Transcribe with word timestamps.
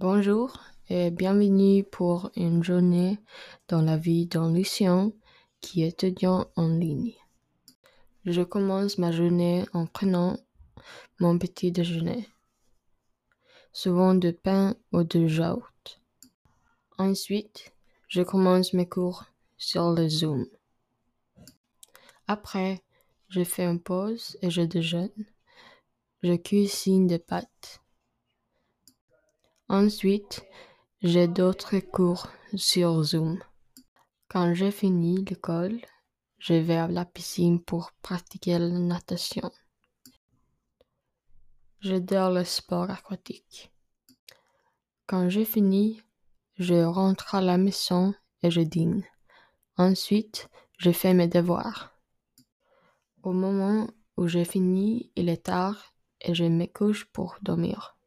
Bonjour 0.00 0.56
et 0.88 1.10
bienvenue 1.10 1.82
pour 1.82 2.30
une 2.36 2.62
journée 2.62 3.18
dans 3.66 3.82
la 3.82 3.96
vie 3.96 4.26
d'un 4.26 4.52
lycéen 4.52 5.10
qui 5.60 5.82
est 5.82 6.04
étudiant 6.04 6.46
en 6.54 6.68
ligne. 6.68 7.14
Je 8.24 8.42
commence 8.42 8.98
ma 8.98 9.10
journée 9.10 9.64
en 9.72 9.86
prenant 9.86 10.38
mon 11.18 11.36
petit 11.36 11.72
déjeuner, 11.72 12.28
souvent 13.72 14.14
de 14.14 14.30
pain 14.30 14.76
ou 14.92 15.02
de 15.02 15.18
yaourt. 15.18 16.00
Ensuite, 16.96 17.72
je 18.06 18.22
commence 18.22 18.74
mes 18.74 18.88
cours 18.88 19.24
sur 19.56 19.90
le 19.90 20.08
Zoom. 20.08 20.46
Après, 22.28 22.84
je 23.30 23.42
fais 23.42 23.64
une 23.64 23.80
pause 23.80 24.38
et 24.42 24.50
je 24.50 24.62
déjeune. 24.62 25.24
Je 26.22 26.36
cuisine 26.36 27.08
des 27.08 27.18
pâtes. 27.18 27.82
Ensuite, 29.70 30.46
j'ai 31.02 31.28
d'autres 31.28 31.78
cours 31.78 32.28
sur 32.54 33.02
Zoom. 33.02 33.38
Quand 34.28 34.54
j'ai 34.54 34.70
fini 34.70 35.22
l'école, 35.22 35.78
je 36.38 36.54
vais 36.54 36.78
à 36.78 36.88
la 36.88 37.04
piscine 37.04 37.62
pour 37.62 37.92
pratiquer 38.00 38.58
la 38.58 38.70
natation. 38.70 39.50
J'adore 41.80 42.30
le 42.30 42.44
sport 42.44 42.88
aquatique. 42.90 43.70
Quand 45.06 45.28
j'ai 45.28 45.44
fini, 45.44 46.00
je 46.56 46.82
rentre 46.84 47.34
à 47.34 47.42
la 47.42 47.58
maison 47.58 48.14
et 48.42 48.50
je 48.50 48.62
dîne. 48.62 49.04
Ensuite, 49.76 50.48
je 50.78 50.92
fais 50.92 51.12
mes 51.12 51.28
devoirs. 51.28 51.92
Au 53.22 53.32
moment 53.32 53.86
où 54.16 54.28
j'ai 54.28 54.46
fini, 54.46 55.12
il 55.14 55.28
est 55.28 55.44
tard 55.44 55.92
et 56.22 56.34
je 56.34 56.44
me 56.44 56.64
couche 56.64 57.04
pour 57.12 57.36
dormir. 57.42 57.97